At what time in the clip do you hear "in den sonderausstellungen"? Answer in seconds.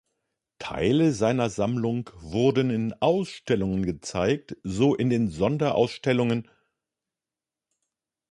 4.95-6.49